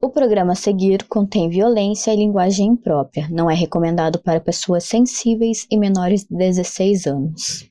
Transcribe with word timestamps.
O 0.00 0.10
programa 0.10 0.52
a 0.52 0.54
seguir 0.54 1.02
contém 1.08 1.48
violência 1.48 2.12
e 2.14 2.16
linguagem 2.16 2.68
imprópria. 2.68 3.26
Não 3.28 3.50
é 3.50 3.54
recomendado 3.54 4.20
para 4.20 4.38
pessoas 4.38 4.84
sensíveis 4.84 5.66
e 5.68 5.76
menores 5.76 6.22
de 6.22 6.36
16 6.36 7.06
anos. 7.08 7.68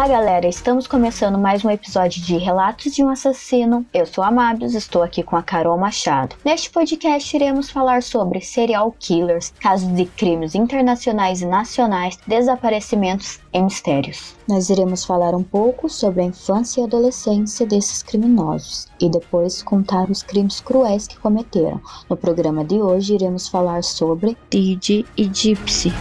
Olá, 0.00 0.08
galera! 0.08 0.48
Estamos 0.48 0.86
começando 0.86 1.36
mais 1.36 1.62
um 1.62 1.68
episódio 1.68 2.22
de 2.22 2.38
Relatos 2.38 2.94
de 2.94 3.04
um 3.04 3.10
Assassino. 3.10 3.84
Eu 3.92 4.06
sou 4.06 4.24
a 4.24 4.30
Mábios, 4.30 4.74
estou 4.74 5.02
aqui 5.02 5.22
com 5.22 5.36
a 5.36 5.42
Carol 5.42 5.76
Machado. 5.76 6.36
Neste 6.42 6.70
podcast, 6.70 7.36
iremos 7.36 7.68
falar 7.68 8.02
sobre 8.02 8.40
serial 8.40 8.96
killers, 8.98 9.52
casos 9.60 9.94
de 9.94 10.06
crimes 10.06 10.54
internacionais 10.54 11.42
e 11.42 11.46
nacionais, 11.46 12.18
desaparecimentos 12.26 13.40
e 13.52 13.60
mistérios. 13.60 14.34
Nós 14.48 14.70
iremos 14.70 15.04
falar 15.04 15.34
um 15.34 15.42
pouco 15.42 15.86
sobre 15.90 16.22
a 16.22 16.24
infância 16.24 16.80
e 16.80 16.84
adolescência 16.84 17.66
desses 17.66 18.02
criminosos 18.02 18.88
e 18.98 19.06
depois 19.10 19.62
contar 19.62 20.10
os 20.10 20.22
crimes 20.22 20.62
cruéis 20.62 21.06
que 21.06 21.18
cometeram. 21.18 21.78
No 22.08 22.16
programa 22.16 22.64
de 22.64 22.80
hoje, 22.80 23.16
iremos 23.16 23.48
falar 23.48 23.84
sobre 23.84 24.34
Didi 24.48 25.04
e 25.14 25.24
Gypsy. 25.24 25.92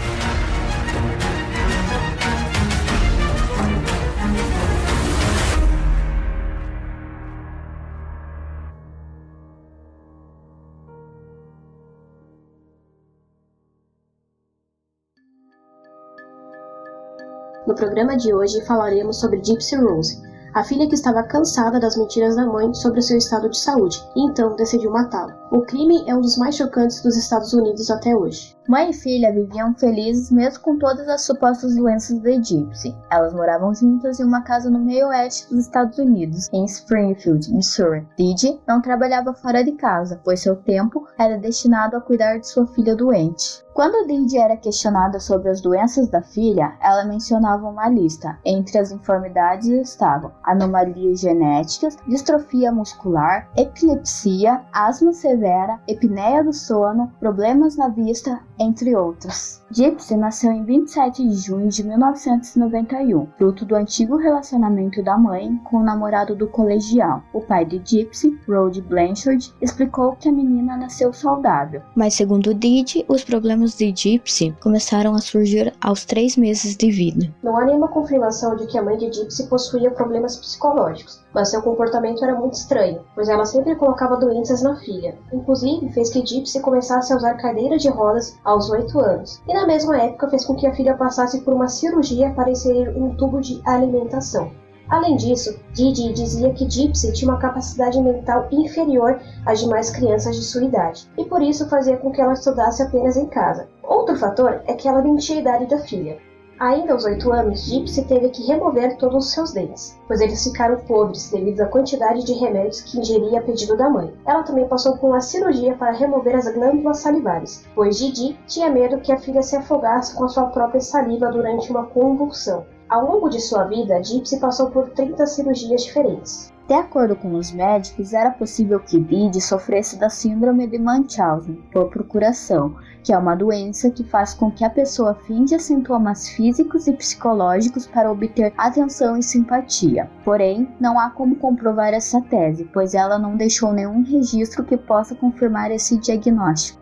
No 17.70 17.76
programa 17.76 18.18
de 18.18 18.34
hoje 18.34 18.66
falaremos 18.66 19.20
sobre 19.20 19.44
Gypsy 19.44 19.76
Rose, 19.76 20.20
a 20.56 20.64
filha 20.64 20.88
que 20.88 20.96
estava 20.96 21.22
cansada 21.22 21.80
das 21.80 21.96
mentiras 21.96 22.36
da 22.36 22.44
mãe 22.44 22.74
sobre 22.74 23.00
o 23.00 23.04
seu 23.04 23.16
estado 23.16 23.48
de 23.48 23.60
saúde 23.60 24.04
e 24.16 24.22
então 24.26 24.56
decidiu 24.56 24.90
matá-lo. 24.90 25.36
O 25.52 25.62
crime 25.62 26.04
é 26.08 26.16
um 26.16 26.20
dos 26.20 26.36
mais 26.36 26.56
chocantes 26.56 27.04
dos 27.04 27.16
Estados 27.16 27.54
Unidos 27.54 27.92
até 27.92 28.16
hoje. 28.16 28.58
Mãe 28.70 28.92
e 28.92 28.94
filha 28.94 29.34
viviam 29.34 29.74
felizes 29.74 30.30
mesmo 30.30 30.64
com 30.64 30.78
todas 30.78 31.10
as 31.10 31.24
supostas 31.24 31.76
doenças 31.76 32.20
de 32.20 32.40
Gypsy. 32.40 32.96
Elas 33.10 33.34
moravam 33.34 33.74
juntas 33.74 34.20
em 34.20 34.24
uma 34.24 34.44
casa 34.44 34.70
no 34.70 34.78
meio 34.78 35.08
oeste 35.08 35.50
dos 35.50 35.62
Estados 35.66 35.98
Unidos, 35.98 36.48
em 36.54 36.66
Springfield, 36.66 37.52
Missouri. 37.52 38.08
Didi 38.16 38.60
não 38.68 38.80
trabalhava 38.80 39.34
fora 39.34 39.64
de 39.64 39.72
casa, 39.72 40.22
pois 40.24 40.42
seu 40.42 40.56
tempo 40.56 41.08
era 41.18 41.36
destinado 41.40 41.98
a 41.98 42.02
cuidar 42.02 42.38
de 42.38 42.48
sua 42.48 42.68
filha 42.68 42.96
doente. 42.96 43.66
Quando 43.74 44.08
Didi 44.08 44.38
era 44.38 44.58
questionada 44.58 45.22
sobre 45.22 45.50
as 45.50 45.62
doenças 45.62 46.10
da 46.10 46.22
filha, 46.22 46.74
ela 46.82 47.06
mencionava 47.06 47.66
uma 47.66 47.88
lista. 47.88 48.38
Entre 48.44 48.78
as 48.78 48.92
enfermidades 48.92 49.68
estavam 49.68 50.34
anomalias 50.44 51.22
genéticas, 51.22 51.98
distrofia 52.06 52.74
muscular, 52.74 53.50
epilepsia, 53.56 54.62
asma 54.74 55.14
severa, 55.14 55.80
epineia 55.88 56.44
do 56.44 56.52
sono, 56.52 57.10
problemas 57.22 57.78
na 57.78 57.88
vista, 57.88 58.42
entre 58.60 58.96
outros. 58.96 59.59
Gypsy 59.72 60.18
nasceu 60.18 60.52
em 60.52 60.64
27 60.64 61.28
de 61.28 61.36
junho 61.36 61.70
de 61.70 61.84
1991, 61.84 63.28
fruto 63.38 63.64
do 63.66 63.76
antigo 63.76 64.18
relacionamento 64.18 65.04
da 65.04 65.16
mãe 65.16 65.56
com 65.64 65.78
o 65.78 65.84
namorado 65.84 66.36
do 66.36 66.48
colegial. 66.48 67.22
O 67.32 67.40
pai 67.40 67.66
de 67.66 67.80
Gypsy, 67.86 68.36
Rod 68.48 68.80
Blanchard, 68.80 69.54
explicou 69.62 70.14
que 70.14 70.28
a 70.28 70.32
menina 70.32 70.76
nasceu 70.76 71.14
saudável. 71.14 71.84
Mas 71.96 72.16
segundo 72.16 72.52
Didi, 72.52 73.06
os 73.08 73.24
problemas 73.24 73.78
de 73.78 73.94
Gypsy 73.96 74.56
começaram 74.60 75.14
a 75.14 75.20
surgir 75.20 75.72
aos 75.80 76.04
três 76.04 76.36
meses 76.36 76.76
de 76.76 76.90
vida. 76.90 77.32
Não 77.44 77.56
há 77.56 77.66
nenhuma 77.66 77.90
confirmação 77.90 78.56
de 78.56 78.66
que 78.66 78.78
a 78.78 78.82
mãe 78.82 78.98
de 78.98 79.14
Gypsy 79.14 79.48
possuía 79.48 79.92
problemas 79.92 80.36
psicológicos, 80.36 81.24
mas 81.32 81.52
seu 81.52 81.62
comportamento 81.62 82.24
era 82.24 82.34
muito 82.34 82.54
estranho, 82.54 83.02
pois 83.14 83.30
ela 83.30 83.46
sempre 83.46 83.76
colocava 83.76 84.18
doenças 84.18 84.64
na 84.64 84.76
filha. 84.78 85.16
Inclusive, 85.32 85.92
fez 85.94 86.10
que 86.10 86.26
Gypsy 86.26 86.60
começasse 86.60 87.14
a 87.14 87.18
usar 87.18 87.36
cadeira 87.36 87.78
de 87.78 87.88
rodas 87.88 88.36
aos 88.44 88.72
8 88.72 89.00
anos, 89.00 89.40
e 89.48 89.59
na 89.60 89.68
mesma 89.68 90.02
época 90.02 90.30
fez 90.30 90.46
com 90.46 90.56
que 90.56 90.66
a 90.66 90.74
filha 90.74 90.96
passasse 90.96 91.42
por 91.42 91.54
uma 91.54 91.68
cirurgia 91.68 92.32
para 92.32 92.50
inserir 92.50 92.96
um 92.96 93.14
tubo 93.16 93.42
de 93.42 93.62
alimentação. 93.66 94.52
Além 94.88 95.18
disso, 95.18 95.60
Didi 95.74 96.14
dizia 96.14 96.54
que 96.54 96.68
Gypsy 96.68 97.12
tinha 97.12 97.30
uma 97.30 97.40
capacidade 97.40 98.02
mental 98.02 98.48
inferior 98.52 99.20
às 99.46 99.60
demais 99.60 99.92
crianças 99.92 100.38
de 100.38 100.44
sua 100.44 100.64
idade, 100.64 101.12
e 101.18 101.26
por 101.26 101.42
isso 101.42 101.68
fazia 101.68 101.98
com 101.98 102.10
que 102.10 102.22
ela 102.22 102.34
estudasse 102.34 102.82
apenas 102.82 103.18
em 103.18 103.28
casa. 103.28 103.68
Outro 103.84 104.16
fator 104.16 104.62
é 104.66 104.74
que 104.74 104.88
ela 104.88 105.02
mentia 105.02 105.36
a 105.36 105.40
idade 105.42 105.66
da 105.66 105.80
filha. 105.80 106.18
Ainda 106.60 106.92
aos 106.92 107.06
oito 107.06 107.32
anos, 107.32 107.62
Gypsy 107.62 108.04
teve 108.04 108.28
que 108.32 108.46
remover 108.46 108.98
todos 108.98 109.28
os 109.28 109.32
seus 109.32 109.54
dentes, 109.54 109.98
pois 110.06 110.20
eles 110.20 110.44
ficaram 110.44 110.76
podres 110.82 111.32
devido 111.32 111.62
à 111.62 111.68
quantidade 111.68 112.26
de 112.26 112.34
remédios 112.34 112.82
que 112.82 113.00
ingeria 113.00 113.40
a 113.40 113.42
pedido 113.42 113.78
da 113.78 113.90
mãe. 113.90 114.14
Ela 114.26 114.44
também 114.44 114.68
passou 114.68 114.98
por 114.98 115.08
uma 115.12 115.22
cirurgia 115.22 115.78
para 115.78 115.94
remover 115.94 116.36
as 116.36 116.54
glândulas 116.54 117.00
salivares, 117.00 117.66
pois 117.74 117.98
Didi 117.98 118.38
tinha 118.46 118.70
medo 118.70 119.00
que 119.00 119.14
a 119.14 119.18
filha 119.18 119.42
se 119.42 119.56
afogasse 119.56 120.14
com 120.14 120.26
a 120.26 120.28
sua 120.28 120.48
própria 120.48 120.82
saliva 120.82 121.32
durante 121.32 121.72
uma 121.72 121.86
convulsão. 121.86 122.66
Ao 122.90 123.06
longo 123.06 123.30
de 123.30 123.40
sua 123.40 123.64
vida, 123.64 124.04
Gypsy 124.04 124.38
passou 124.42 124.70
por 124.70 124.90
30 124.90 125.26
cirurgias 125.28 125.84
diferentes. 125.84 126.52
De 126.70 126.76
acordo 126.76 127.16
com 127.16 127.34
os 127.34 127.52
médicos, 127.52 128.14
era 128.14 128.30
possível 128.30 128.80
que 128.80 129.00
Didi 129.00 129.42
sofresse 129.42 129.98
da 129.98 130.08
síndrome 130.08 130.68
de 130.68 130.78
Munchausen 130.78 131.56
por 131.72 131.90
procuração, 131.90 132.76
que 133.04 133.12
é 133.12 133.18
uma 133.18 133.34
doença 133.34 133.90
que 133.90 134.04
faz 134.04 134.36
com 134.36 134.52
que 134.52 134.64
a 134.64 134.70
pessoa 134.70 135.16
finja 135.16 135.58
sintomas 135.58 136.30
físicos 136.30 136.86
e 136.86 136.94
psicológicos 136.94 137.88
para 137.88 138.12
obter 138.12 138.54
atenção 138.56 139.18
e 139.18 139.24
simpatia. 139.24 140.12
Porém, 140.24 140.72
não 140.80 141.00
há 141.00 141.10
como 141.10 141.38
comprovar 141.38 141.92
essa 141.92 142.22
tese, 142.22 142.70
pois 142.72 142.94
ela 142.94 143.18
não 143.18 143.36
deixou 143.36 143.74
nenhum 143.74 144.04
registro 144.04 144.64
que 144.64 144.78
possa 144.78 145.16
confirmar 145.16 145.72
esse 145.72 145.98
diagnóstico. 145.98 146.79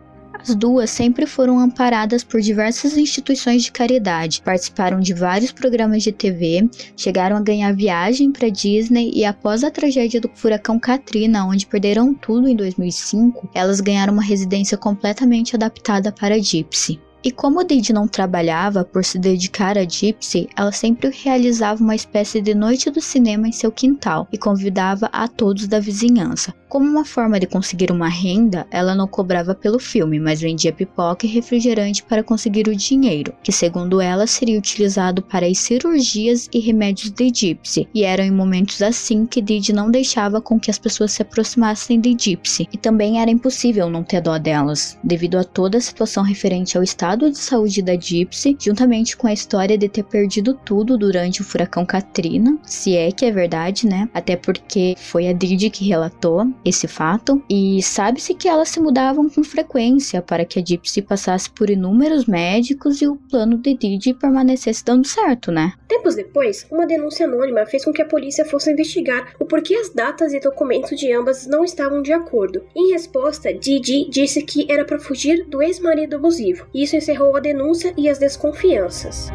As 0.48 0.54
duas 0.54 0.88
sempre 0.88 1.26
foram 1.26 1.58
amparadas 1.58 2.24
por 2.24 2.40
diversas 2.40 2.96
instituições 2.96 3.64
de 3.64 3.70
caridade, 3.70 4.40
participaram 4.40 4.98
de 4.98 5.12
vários 5.12 5.52
programas 5.52 6.02
de 6.02 6.10
TV, 6.10 6.70
chegaram 6.96 7.36
a 7.36 7.42
ganhar 7.42 7.74
viagem 7.74 8.32
para 8.32 8.48
Disney 8.48 9.10
e 9.14 9.26
após 9.26 9.62
a 9.62 9.70
tragédia 9.70 10.22
do 10.22 10.30
furacão 10.34 10.78
Katrina, 10.78 11.44
onde 11.44 11.66
perderam 11.66 12.14
tudo 12.14 12.48
em 12.48 12.56
2005, 12.56 13.50
elas 13.52 13.82
ganharam 13.82 14.14
uma 14.14 14.22
residência 14.22 14.78
completamente 14.78 15.54
adaptada 15.54 16.10
para 16.10 16.38
Gypsy. 16.38 16.98
E 17.22 17.30
como 17.30 17.64
Didi 17.64 17.92
não 17.92 18.08
trabalhava 18.08 18.84
por 18.84 19.04
se 19.04 19.18
dedicar 19.18 19.76
a 19.76 19.84
Gypsy, 19.84 20.48
ela 20.56 20.72
sempre 20.72 21.10
realizava 21.10 21.82
uma 21.82 21.94
espécie 21.94 22.40
de 22.40 22.54
noite 22.54 22.90
do 22.90 23.02
cinema 23.02 23.48
em 23.48 23.52
seu 23.52 23.70
quintal 23.70 24.26
e 24.32 24.38
convidava 24.38 25.10
a 25.12 25.28
todos 25.28 25.66
da 25.66 25.80
vizinhança. 25.80 26.54
Como 26.68 26.86
uma 26.86 27.04
forma 27.04 27.40
de 27.40 27.46
conseguir 27.46 27.90
uma 27.90 28.10
renda, 28.10 28.66
ela 28.70 28.94
não 28.94 29.08
cobrava 29.08 29.54
pelo 29.54 29.78
filme, 29.78 30.20
mas 30.20 30.42
vendia 30.42 30.70
pipoca 30.70 31.24
e 31.24 31.28
refrigerante 31.28 32.02
para 32.02 32.22
conseguir 32.22 32.68
o 32.68 32.76
dinheiro, 32.76 33.32
que 33.42 33.50
segundo 33.50 34.02
ela 34.02 34.26
seria 34.26 34.58
utilizado 34.58 35.22
para 35.22 35.46
as 35.46 35.56
cirurgias 35.56 36.46
e 36.52 36.58
remédios 36.58 37.10
de 37.10 37.32
Gypsy, 37.34 37.88
e 37.94 38.04
eram 38.04 38.22
em 38.22 38.30
momentos 38.30 38.82
assim 38.82 39.24
que 39.24 39.40
Didi 39.40 39.72
não 39.72 39.90
deixava 39.90 40.42
com 40.42 40.60
que 40.60 40.70
as 40.70 40.78
pessoas 40.78 41.12
se 41.12 41.22
aproximassem 41.22 41.98
de 41.98 42.14
Gypsy, 42.14 42.68
e 42.70 42.76
também 42.76 43.18
era 43.18 43.30
impossível 43.30 43.88
não 43.88 44.02
ter 44.02 44.20
dó 44.20 44.36
delas, 44.36 44.98
devido 45.02 45.38
a 45.38 45.44
toda 45.44 45.78
a 45.78 45.80
situação 45.80 46.22
referente 46.22 46.76
ao 46.76 46.82
estado 46.82 47.30
de 47.30 47.38
saúde 47.38 47.80
da 47.80 47.98
Gypsy, 47.98 48.58
juntamente 48.60 49.16
com 49.16 49.26
a 49.26 49.32
história 49.32 49.78
de 49.78 49.88
ter 49.88 50.02
perdido 50.02 50.52
tudo 50.52 50.98
durante 50.98 51.40
o 51.40 51.44
furacão 51.44 51.86
Katrina, 51.86 52.58
se 52.62 52.94
é 52.94 53.10
que 53.10 53.24
é 53.24 53.32
verdade, 53.32 53.86
né? 53.86 54.06
Até 54.12 54.36
porque 54.36 54.94
foi 54.98 55.28
a 55.28 55.32
Didi 55.32 55.70
que 55.70 55.86
relatou 55.86 56.46
esse 56.64 56.86
fato, 56.86 57.42
e 57.48 57.82
sabe-se 57.82 58.34
que 58.34 58.48
elas 58.48 58.68
se 58.68 58.80
mudavam 58.80 59.28
com 59.28 59.42
frequência 59.42 60.20
para 60.20 60.44
que 60.44 60.58
a 60.58 60.64
Gypsy 60.64 61.02
passasse 61.02 61.50
por 61.50 61.70
inúmeros 61.70 62.26
médicos 62.26 63.00
e 63.00 63.06
o 63.06 63.16
plano 63.16 63.58
de 63.58 63.74
Didi 63.74 64.14
permanecesse 64.14 64.84
dando 64.84 65.06
certo, 65.06 65.50
né? 65.50 65.72
Tempos 65.86 66.14
depois, 66.14 66.66
uma 66.70 66.86
denúncia 66.86 67.26
anônima 67.26 67.66
fez 67.66 67.84
com 67.84 67.92
que 67.92 68.02
a 68.02 68.06
polícia 68.06 68.44
fosse 68.44 68.70
investigar 68.70 69.32
o 69.38 69.44
porquê 69.44 69.74
as 69.74 69.90
datas 69.90 70.32
e 70.32 70.40
documentos 70.40 70.98
de 70.98 71.12
ambas 71.12 71.46
não 71.46 71.64
estavam 71.64 72.02
de 72.02 72.12
acordo. 72.12 72.62
Em 72.74 72.92
resposta, 72.92 73.52
Didi 73.52 74.08
disse 74.10 74.42
que 74.42 74.70
era 74.70 74.84
para 74.84 74.98
fugir 74.98 75.46
do 75.46 75.62
ex-marido 75.62 76.16
abusivo. 76.16 76.66
Isso 76.74 76.96
encerrou 76.96 77.36
a 77.36 77.40
denúncia 77.40 77.94
e 77.96 78.08
as 78.08 78.18
desconfianças. 78.18 79.30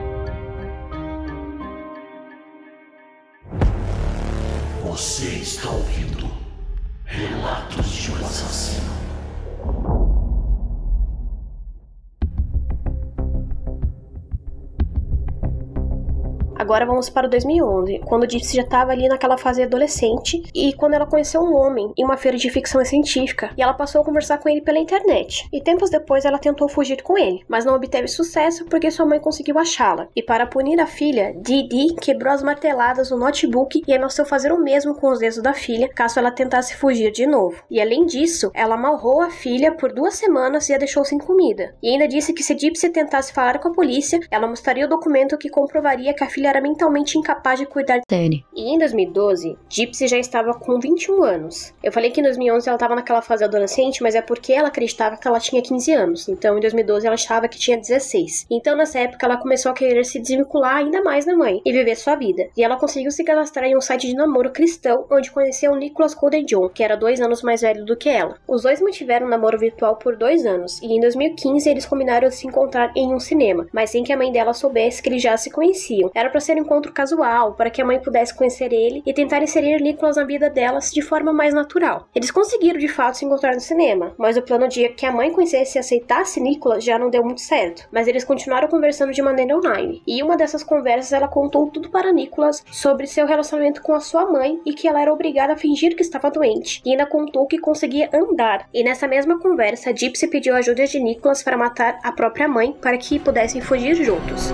Você 4.83 5.25
está 5.25 5.71
ouvindo 5.71 6.12
Relatos 7.15 7.91
de 7.91 8.11
um 8.11 8.25
Assassino. 8.25 8.92
Agora 16.63 16.85
vamos 16.85 17.09
para 17.09 17.27
o 17.27 17.29
2011, 17.29 17.99
quando 18.05 18.25
Gypsy 18.25 18.55
já 18.55 18.61
estava 18.61 18.93
ali 18.93 19.09
naquela 19.09 19.37
fase 19.37 19.61
adolescente 19.61 20.41
e 20.55 20.71
quando 20.71 20.93
ela 20.93 21.05
conheceu 21.05 21.41
um 21.41 21.53
homem 21.53 21.91
em 21.97 22.05
uma 22.05 22.15
feira 22.15 22.37
de 22.37 22.49
ficção 22.49 22.83
científica 22.85 23.49
e 23.57 23.61
ela 23.61 23.73
passou 23.73 23.99
a 23.99 24.05
conversar 24.05 24.37
com 24.37 24.47
ele 24.47 24.61
pela 24.61 24.79
internet. 24.79 25.45
E 25.51 25.61
tempos 25.61 25.89
depois 25.89 26.23
ela 26.23 26.39
tentou 26.39 26.69
fugir 26.69 27.03
com 27.03 27.17
ele, 27.17 27.43
mas 27.49 27.65
não 27.65 27.75
obteve 27.75 28.07
sucesso 28.07 28.63
porque 28.69 28.89
sua 28.91 29.05
mãe 29.05 29.19
conseguiu 29.19 29.59
achá-la. 29.59 30.07
E 30.15 30.23
para 30.23 30.47
punir 30.47 30.79
a 30.79 30.87
filha, 30.87 31.35
Didi 31.35 31.95
quebrou 31.95 32.31
as 32.31 32.41
marteladas 32.41 33.11
no 33.11 33.17
notebook 33.17 33.83
e 33.85 33.93
ameaçou 33.93 34.25
fazer 34.25 34.53
o 34.53 34.63
mesmo 34.63 34.95
com 34.95 35.11
os 35.11 35.19
dedos 35.19 35.41
da 35.41 35.53
filha 35.53 35.89
caso 35.89 36.17
ela 36.17 36.31
tentasse 36.31 36.77
fugir 36.77 37.11
de 37.11 37.27
novo. 37.27 37.61
E 37.69 37.81
além 37.81 38.05
disso, 38.05 38.49
ela 38.53 38.75
amarrou 38.75 39.19
a 39.19 39.29
filha 39.29 39.73
por 39.73 39.91
duas 39.91 40.13
semanas 40.13 40.69
e 40.69 40.73
a 40.73 40.77
deixou 40.77 41.03
sem 41.03 41.19
comida. 41.19 41.75
E 41.83 41.89
ainda 41.89 42.07
disse 42.07 42.31
que 42.31 42.41
se 42.41 42.57
Gypsy 42.57 42.87
tentasse 42.87 43.33
falar 43.33 43.59
com 43.59 43.67
a 43.67 43.73
polícia, 43.73 44.21
ela 44.31 44.47
mostraria 44.47 44.85
o 44.85 44.89
documento 44.89 45.37
que 45.37 45.49
comprovaria 45.49 46.13
que 46.13 46.23
a 46.23 46.29
filha 46.29 46.52
era 46.53 46.61
mentalmente 46.61 47.17
incapaz 47.17 47.59
de 47.59 47.65
cuidar 47.65 48.01
dele. 48.07 48.45
E 48.55 48.73
em 48.73 48.77
2012, 48.77 49.57
Gypsy 49.69 50.07
já 50.07 50.17
estava 50.17 50.53
com 50.53 50.79
21 50.79 51.23
anos. 51.23 51.73
Eu 51.83 51.91
falei 51.91 52.11
que 52.11 52.19
em 52.19 52.23
2011 52.23 52.69
ela 52.69 52.75
estava 52.75 52.95
naquela 52.95 53.21
fase 53.21 53.43
adolescente, 53.43 54.03
mas 54.03 54.15
é 54.15 54.21
porque 54.21 54.53
ela 54.53 54.67
acreditava 54.67 55.17
que 55.17 55.27
ela 55.27 55.39
tinha 55.39 55.61
15 55.61 55.91
anos. 55.91 56.29
Então 56.29 56.57
em 56.57 56.61
2012 56.61 57.05
ela 57.05 57.15
achava 57.15 57.47
que 57.47 57.57
tinha 57.57 57.77
16. 57.77 58.47
Então 58.51 58.75
nessa 58.75 58.99
época 58.99 59.25
ela 59.25 59.37
começou 59.37 59.71
a 59.71 59.75
querer 59.75 60.05
se 60.05 60.19
desvincular 60.19 60.77
ainda 60.77 61.01
mais 61.01 61.25
da 61.25 61.35
mãe 61.35 61.61
e 61.65 61.71
viver 61.71 61.95
sua 61.95 62.15
vida. 62.15 62.47
E 62.55 62.63
ela 62.63 62.77
conseguiu 62.77 63.11
se 63.11 63.23
cadastrar 63.23 63.65
em 63.65 63.75
um 63.75 63.81
site 63.81 64.07
de 64.07 64.15
namoro 64.15 64.51
cristão, 64.51 65.05
onde 65.11 65.31
conheceu 65.31 65.71
o 65.71 65.75
Nicholas 65.75 66.13
Golden 66.13 66.45
John, 66.45 66.69
que 66.69 66.83
era 66.83 66.95
dois 66.95 67.19
anos 67.19 67.41
mais 67.41 67.61
velho 67.61 67.85
do 67.85 67.97
que 67.97 68.09
ela. 68.09 68.37
Os 68.47 68.63
dois 68.63 68.81
mantiveram 68.81 69.25
um 69.25 69.29
namoro 69.29 69.57
virtual 69.57 69.95
por 69.95 70.15
dois 70.15 70.45
anos, 70.45 70.79
e 70.81 70.87
em 70.87 70.99
2015 70.99 71.69
eles 71.69 71.85
combinaram 71.85 72.29
de 72.29 72.35
se 72.35 72.47
encontrar 72.47 72.91
em 72.95 73.13
um 73.13 73.19
cinema, 73.19 73.67
mas 73.73 73.89
sem 73.89 74.03
que 74.03 74.13
a 74.13 74.17
mãe 74.17 74.31
dela 74.31 74.53
soubesse 74.53 75.01
que 75.01 75.09
eles 75.09 75.21
já 75.21 75.35
se 75.37 75.49
conheciam. 75.49 76.11
Era 76.13 76.29
para 76.29 76.39
ser 76.43 76.55
um 76.55 76.59
encontro 76.59 76.91
casual, 76.91 77.53
para 77.53 77.69
que 77.69 77.81
a 77.81 77.85
mãe 77.85 77.99
pudesse 77.99 78.35
conhecer 78.35 78.71
ele 78.71 79.01
e 79.05 79.13
tentar 79.13 79.41
inserir 79.41 79.81
Nicholas 79.81 80.17
na 80.17 80.23
vida 80.23 80.49
delas 80.49 80.91
de 80.91 81.01
forma 81.01 81.33
mais 81.33 81.53
natural. 81.53 82.07
Eles 82.13 82.31
conseguiram 82.31 82.79
de 82.79 82.87
fato 82.87 83.17
se 83.17 83.25
encontrar 83.25 83.53
no 83.53 83.59
cinema, 83.59 84.13
mas 84.17 84.37
o 84.37 84.41
plano 84.41 84.67
de 84.67 84.89
que 84.89 85.05
a 85.05 85.11
mãe 85.11 85.31
conhecesse 85.31 85.77
e 85.77 85.79
aceitasse 85.79 86.39
Nicholas 86.39 86.83
já 86.83 86.99
não 86.99 87.09
deu 87.09 87.23
muito 87.23 87.41
certo. 87.41 87.87
Mas 87.91 88.07
eles 88.07 88.23
continuaram 88.23 88.67
conversando 88.67 89.11
de 89.11 89.21
maneira 89.21 89.57
online, 89.57 90.01
e 90.07 90.21
uma 90.21 90.37
dessas 90.37 90.63
conversas 90.63 91.13
ela 91.13 91.27
contou 91.27 91.67
tudo 91.67 91.89
para 91.89 92.11
Nicholas 92.11 92.63
sobre 92.71 93.07
seu 93.07 93.25
relacionamento 93.25 93.81
com 93.81 93.93
a 93.93 93.99
sua 93.99 94.25
mãe 94.25 94.59
e 94.65 94.73
que 94.73 94.87
ela 94.87 95.01
era 95.01 95.13
obrigada 95.13 95.53
a 95.53 95.57
fingir 95.57 95.95
que 95.95 96.01
estava 96.01 96.29
doente, 96.29 96.81
e 96.85 96.91
ainda 96.91 97.05
contou 97.05 97.47
que 97.47 97.57
conseguia 97.57 98.09
andar. 98.13 98.67
E 98.73 98.83
nessa 98.83 99.07
mesma 99.07 99.39
conversa, 99.39 99.95
Gypsy 99.95 100.27
pediu 100.27 100.55
ajuda 100.55 100.85
de 100.85 100.99
Nicholas 100.99 101.43
para 101.43 101.57
matar 101.57 101.99
a 102.03 102.11
própria 102.11 102.47
mãe 102.47 102.73
para 102.73 102.97
que 102.97 103.19
pudessem 103.19 103.61
fugir 103.61 103.95
juntos. 103.95 104.51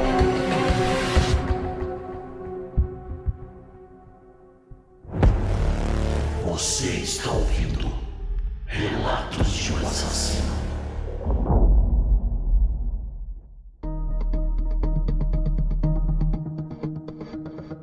Você 6.59 6.87
está 6.87 7.31
ouvindo 7.31 7.89
Relatos 8.65 9.47
de 9.47 9.71
um 9.71 9.77
Assassino. 9.77 10.28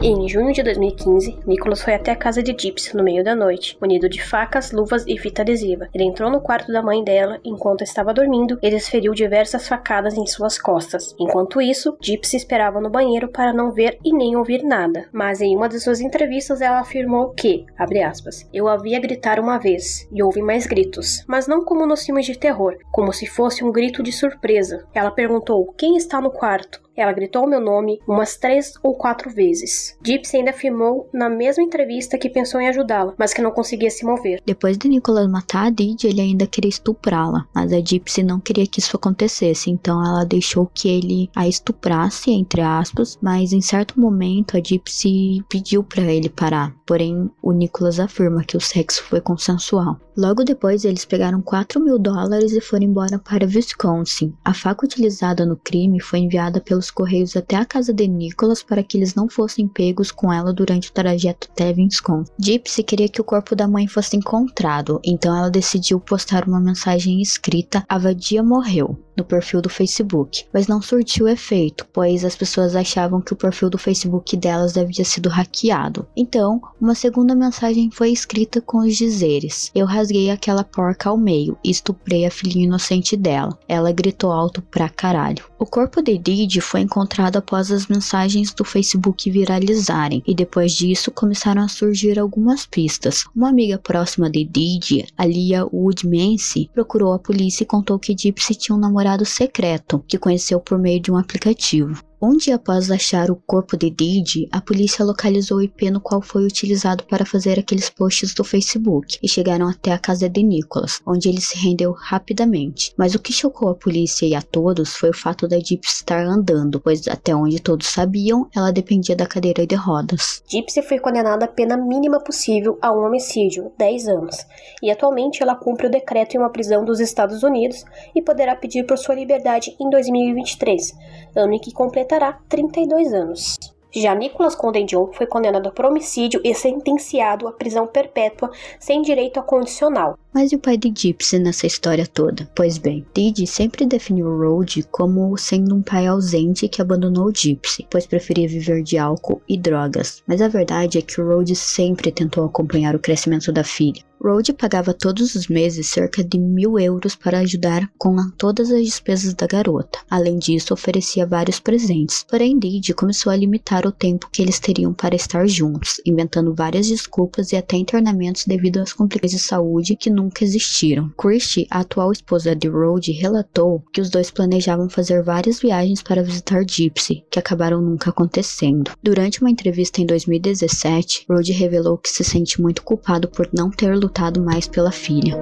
Em 0.09 0.29
junho 0.29 0.53
de 0.53 0.63
2015, 0.63 1.41
Nicholas 1.45 1.83
foi 1.83 1.93
até 1.93 2.13
a 2.13 2.17
casa 2.17 2.41
de 2.41 2.53
Gypsy 2.57 2.97
no 2.97 3.03
meio 3.03 3.25
da 3.25 3.35
noite, 3.35 3.77
munido 3.81 4.09
de 4.09 4.23
facas, 4.23 4.71
luvas 4.71 5.05
e 5.05 5.19
fita 5.19 5.43
adesiva. 5.43 5.89
Ele 5.93 6.05
entrou 6.05 6.31
no 6.31 6.41
quarto 6.41 6.71
da 6.71 6.81
mãe 6.81 7.03
dela 7.03 7.41
enquanto 7.45 7.83
estava 7.83 8.15
dormindo 8.15 8.57
e 8.63 8.71
desferiu 8.71 9.13
diversas 9.13 9.67
facadas 9.67 10.17
em 10.17 10.25
suas 10.25 10.61
costas. 10.61 11.13
Enquanto 11.19 11.61
isso, 11.61 11.99
Gypsy 12.01 12.37
esperava 12.37 12.81
no 12.81 12.89
banheiro 12.89 13.27
para 13.33 13.53
não 13.53 13.73
ver 13.73 13.99
e 14.05 14.13
nem 14.13 14.37
ouvir 14.37 14.63
nada. 14.63 15.09
Mas 15.13 15.41
em 15.41 15.57
uma 15.57 15.69
de 15.69 15.81
suas 15.81 16.01
entrevistas 16.01 16.61
ela 16.61 16.79
afirmou 16.79 17.31
que, 17.31 17.67
abre 17.77 18.01
aspas, 18.01 18.49
eu 18.55 18.69
havia 18.69 19.01
gritar 19.01 19.41
uma 19.41 19.59
vez 19.59 20.09
e 20.13 20.23
houve 20.23 20.41
mais 20.41 20.69
gritos, 20.69 21.25
mas 21.27 21.49
não 21.49 21.65
como 21.65 21.85
nos 21.85 22.05
filmes 22.07 22.27
de 22.27 22.39
terror, 22.39 22.77
como 22.93 23.13
se 23.13 23.27
fosse 23.27 23.65
um 23.65 23.73
grito 23.73 24.05
de 24.05 24.13
surpresa. 24.13 24.87
Ela 24.95 25.11
perguntou: 25.11 25.75
"Quem 25.77 25.97
está 25.97 26.21
no 26.21 26.31
quarto?" 26.31 26.86
Ela 26.97 27.13
gritou 27.13 27.47
meu 27.47 27.61
nome 27.61 28.01
umas 28.07 28.37
três 28.37 28.75
ou 28.83 28.95
quatro 28.95 29.31
vezes. 29.31 29.97
Gypsy 30.03 30.39
ainda 30.39 30.51
afirmou 30.51 31.09
na 31.13 31.29
mesma 31.29 31.63
entrevista 31.63 32.17
que 32.17 32.31
pensou 32.31 32.61
em 32.61 32.69
ajudá-la, 32.69 33.15
mas 33.19 33.35
que 33.35 33.43
não 33.43 33.51
conseguia 33.51 33.91
se 33.91 34.05
mover. 34.05 34.41
Depois 34.47 34.79
de 34.79 34.89
Nicholas 34.89 35.29
matar 35.29 35.67
a 35.67 35.71
Didi, 35.71 36.07
ele 36.07 36.21
ainda 36.21 36.47
queria 36.47 36.69
estuprá-la, 36.69 37.47
mas 37.55 37.73
a 37.73 37.81
Gypsy 37.81 38.23
não 38.23 38.41
queria 38.41 38.67
que 38.67 38.81
isso 38.81 38.97
acontecesse, 38.97 39.71
então 39.71 40.05
ela 40.05 40.25
deixou 40.25 40.71
que 40.73 40.89
ele 40.89 41.31
a 41.35 41.47
estuprasse, 41.47 42.31
entre 42.31 42.61
aspas, 42.63 43.19
mas 43.21 43.53
em 43.53 43.61
certo 43.61 44.01
momento 44.01 44.57
a 44.57 44.61
Gypsy 44.61 45.45
pediu 45.49 45.83
para 45.85 46.03
ele 46.03 46.29
parar. 46.29 46.75
Porém, 46.87 47.31
o 47.43 47.53
Nicholas 47.53 48.01
afirma 48.01 48.45
que 48.45 48.57
o 48.57 48.61
sexo 48.61 49.03
foi 49.05 49.21
consensual. 49.21 49.99
Logo 50.17 50.45
depois, 50.45 50.85
eles 50.85 51.05
pegaram 51.05 51.43
4 51.43 51.79
mil 51.79 51.99
dólares 51.99 52.53
e 52.53 52.61
foram 52.61 52.85
embora 52.85 53.19
para 53.19 53.45
Wisconsin. 53.45 54.33
A 54.43 54.55
faca 54.55 54.87
utilizada 54.87 55.45
no 55.45 55.57
crime 55.57 56.01
foi 56.01 56.21
enviada 56.21 56.59
pelos 56.59 56.86
correios 56.91 57.37
até 57.37 57.57
a 57.57 57.65
casa 57.65 57.93
de 57.93 58.07
Nicholas 58.07 58.63
para 58.63 58.83
que 58.83 58.97
eles 58.97 59.15
não 59.15 59.29
fossem 59.29 59.67
pegos 59.67 60.11
com 60.11 60.33
ela 60.33 60.53
durante 60.53 60.91
o 60.91 60.93
trajeto 60.93 61.49
Wisconsin. 61.77 62.31
Gypsy 62.39 62.83
queria 62.83 63.09
que 63.09 63.21
o 63.21 63.25
corpo 63.25 63.55
da 63.55 63.67
mãe 63.67 63.87
fosse 63.87 64.17
encontrado, 64.17 65.01
então 65.05 65.37
ela 65.37 65.51
decidiu 65.51 65.99
postar 66.01 66.47
uma 66.47 66.61
mensagem 66.61 67.21
escrita: 67.21 67.85
A 67.89 67.99
vadia 67.99 68.43
morreu 68.43 68.99
no 69.17 69.25
perfil 69.25 69.63
do 69.63 69.71
Facebook, 69.71 70.45
mas 70.53 70.67
não 70.67 70.83
surtiu 70.83 71.27
efeito, 71.27 71.87
pois 71.93 72.25
as 72.25 72.37
pessoas 72.37 72.77
achavam 72.77 73.21
que 73.21 73.33
o 73.33 73.37
perfil 73.37 73.71
do 73.71 73.79
Facebook 73.79 74.37
delas 74.37 74.77
havia 74.77 75.05
sido 75.05 75.29
hackeado. 75.29 76.07
Então, 76.15 76.61
uma 76.81 76.95
segunda 76.95 77.35
mensagem 77.35 77.91
foi 77.91 78.11
escrita 78.11 78.61
com 78.61 78.79
os 78.79 78.97
dizeres: 78.97 79.71
Eu 79.75 79.87
rasguei 79.87 80.31
aquela 80.31 80.63
porca 80.63 81.09
ao 81.09 81.17
meio 81.17 81.57
e 81.65 81.71
estuprei 81.71 82.27
a 82.27 82.31
filhinha 82.31 82.67
inocente 82.67 83.17
dela. 83.17 83.59
Ela 83.67 83.93
gritou 83.93 84.31
alto 84.31 84.61
pra 84.61 84.89
caralho. 84.89 85.45
O 85.59 85.65
corpo 85.65 86.03
de 86.03 86.19
Didi 86.19 86.61
foi 86.61 86.81
encontrado 86.81 87.37
após 87.37 87.73
as 87.73 87.87
mensagens 87.87 88.53
do 88.53 88.63
Facebook 88.63 89.31
viralizarem, 89.31 90.23
e 90.27 90.35
depois 90.35 90.73
disso 90.73 91.11
começaram 91.11 91.63
a 91.63 91.69
surgir 91.69 92.19
algumas 92.19 92.67
pistas. 92.67 93.25
Uma 93.35 93.49
amiga 93.49 93.79
próxima 93.79 94.31
de 94.31 94.45
Didi, 94.45 95.07
Alia 95.17 95.65
Woodmancy, 95.65 96.71
procurou 96.75 97.15
a 97.15 97.19
polícia 97.19 97.65
e 97.65 97.67
contou 97.67 97.99
que 97.99 98.15
Gypsy 98.15 98.55
tinha 98.55 98.77
um 98.77 98.81
namorado 98.81 99.25
secreto 99.25 100.05
que 100.07 100.19
conheceu 100.19 100.61
por 100.61 100.79
meio 100.79 101.01
de 101.01 101.11
um 101.11 101.17
aplicativo. 101.17 102.06
Dia 102.47 102.55
após 102.55 102.93
achar 102.93 103.29
o 103.29 103.35
corpo 103.35 103.77
de 103.77 103.91
Didi, 103.91 104.49
a 104.53 104.61
polícia 104.61 105.05
localizou 105.05 105.59
o 105.59 105.63
IP 105.63 105.91
no 105.91 106.01
qual 106.01 106.23
foi 106.23 106.45
utilizado 106.45 107.03
para 107.03 107.27
fazer 107.27 107.59
aqueles 107.59 107.91
posts 107.91 108.35
do 108.35 108.45
Facebook 108.45 109.19
e 109.21 109.29
chegaram 109.29 109.69
até 109.69 109.91
a 109.91 109.99
casa 109.99 110.29
de 110.29 110.45
Nicholas, 110.45 111.01
onde 111.05 111.29
ele 111.29 111.41
se 111.41 111.59
rendeu 111.59 111.93
rapidamente. 111.93 112.93
Mas 112.97 113.17
o 113.17 113.19
que 113.19 113.33
chocou 113.33 113.69
a 113.69 113.75
polícia 113.75 114.27
e 114.27 114.35
a 114.35 114.43
todos 114.43 114.95
foi 114.95 115.11
o 115.11 115.17
fato 115.17 115.49
da 115.49 115.59
Gypsy 115.59 115.97
estar 115.97 116.25
andando, 116.25 116.79
pois 116.79 117.09
até 117.09 117.35
onde 117.35 117.61
todos 117.61 117.89
sabiam, 117.89 118.49
ela 118.55 118.71
dependia 118.71 119.17
da 119.17 119.27
cadeira 119.27 119.67
de 119.67 119.75
rodas. 119.75 120.43
Gypsy 120.47 120.83
foi 120.83 121.01
condenada 121.01 121.47
à 121.47 121.49
pena 121.49 121.77
mínima 121.77 122.21
possível 122.21 122.79
a 122.81 122.93
um 122.93 123.05
homicídio, 123.05 123.73
10 123.77 124.07
anos, 124.09 124.37
e 124.81 124.89
atualmente 124.91 125.43
ela 125.43 125.57
cumpre 125.57 125.89
o 125.89 125.91
decreto 125.91 126.37
em 126.37 126.39
uma 126.39 126.51
prisão 126.51 126.85
dos 126.85 127.01
Estados 127.01 127.43
Unidos 127.43 127.85
e 128.15 128.23
poderá 128.23 128.55
pedir 128.55 128.85
por 128.85 128.99
sua 128.99 129.17
liberdade 129.17 129.75
em 129.81 129.91
2023, 129.91 130.95
ano 131.35 131.55
em 131.55 131.59
que 131.59 131.73
completará 131.73 132.06
completará 132.07 132.39
32 132.49 133.13
anos. 133.13 133.57
Já 133.93 134.15
Nicholas 134.15 134.55
Condendion 134.55 135.09
foi 135.13 135.27
condenado 135.27 135.73
por 135.73 135.87
homicídio 135.87 136.41
e 136.45 136.55
sentenciado 136.55 137.49
à 137.49 137.53
prisão 137.53 137.87
perpétua 137.87 138.51
sem 138.79 139.03
direito 139.03 139.41
a 139.41 139.43
condicional. 139.43 140.19
Mas 140.37 140.53
e 140.53 140.57
o 140.57 140.59
pai 140.59 140.77
de 140.77 140.93
Gypsy 140.95 141.39
nessa 141.39 141.67
história 141.67 142.07
toda? 142.07 142.47
Pois 142.55 142.77
bem, 142.77 143.07
Didi 143.15 143.47
sempre 143.47 143.87
definiu 143.87 144.37
Rode 144.37 144.83
como 144.91 145.35
sendo 145.39 145.75
um 145.75 145.81
pai 145.81 146.07
ausente 146.07 146.69
que 146.69 146.83
abandonou 146.83 147.33
Gypsy, 147.35 147.87
pois 147.91 148.07
preferia 148.07 148.47
viver 148.47 148.83
de 148.83 148.99
álcool 148.99 149.41
e 149.49 149.57
drogas. 149.57 150.23
Mas 150.27 150.43
a 150.43 150.49
verdade 150.49 150.99
é 150.99 151.01
que 151.01 151.23
Rode 151.23 151.57
sempre 151.57 152.13
tentou 152.13 152.45
acompanhar 152.45 152.95
o 152.95 152.99
crescimento 152.99 153.51
da 153.51 153.65
filha. 153.65 154.03
Rode 154.23 154.53
pagava 154.53 154.95
todos 154.95 155.35
os 155.35 155.47
meses 155.47 155.87
cerca 155.89 156.25
de 156.25 156.39
mil 156.39 156.79
euros 156.79 157.15
para 157.15 157.41
ajudar 157.41 157.89
com 157.99 158.17
todas 158.37 158.73
as 158.73 158.83
despesas 158.83 159.35
da 159.35 159.47
garota. 159.47 159.99
Além 160.11 160.39
disso, 160.39 160.73
oferecia 160.73 161.27
vários 161.27 161.61
presentes. 161.61 162.25
Porém, 162.29 162.59
Didi 162.59 162.95
começou 162.95 163.31
a 163.31 163.37
limitar 163.37 163.87
o 163.87 163.93
tempo 163.93 164.29
que 164.33 164.43
eles 164.43 164.59
teriam 164.59 164.93
para 164.93 165.15
estar 165.15 165.47
juntos, 165.47 166.01
inventando 166.05 166.55
várias 166.55 166.89
desculpas 166.89 167.53
e 167.53 167.57
até 167.57 167.77
internamentos 167.77 168.45
devido 168.47 168.79
às 168.79 168.93
complicações 168.93 169.17
de 169.17 169.39
saúde 169.39 169.97
que 169.97 170.11
nunca 170.11 170.26
existiram. 170.45 171.11
Christie, 171.19 171.67
a 171.71 171.81
atual 171.81 172.13
esposa 172.13 172.55
de 172.55 172.69
Rode, 172.69 173.13
relatou 173.13 173.83
que 173.93 174.01
os 174.01 174.11
dois 174.11 174.31
planejavam 174.31 174.89
fazer 174.89 175.23
várias 175.23 175.61
viagens 175.61 176.03
para 176.03 176.23
visitar 176.23 176.65
Gypsy, 176.69 177.25
que 177.31 177.39
acabaram 177.39 177.81
nunca 177.81 178.11
acontecendo. 178.11 178.93
Durante 179.03 179.41
uma 179.41 179.51
entrevista 179.51 180.01
em 180.01 180.07
2017, 180.07 181.27
Rode 181.29 181.53
revelou 181.53 181.99
que 181.99 182.09
se 182.09 182.25
sente 182.25 182.61
muito 182.61 182.83
culpado 182.83 183.29
por 183.29 183.49
não 183.53 183.71
ter 183.71 183.95
lutado 183.95 184.43
mais 184.43 184.67
pela 184.67 184.91
filha. 184.91 185.37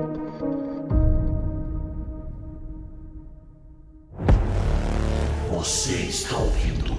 Você 5.51 5.95
está 5.95 6.37
ouvindo 6.37 6.95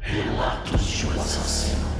Relatos 0.00 0.82
de 0.82 1.06
um 1.06 1.10
assassino. 1.12 1.91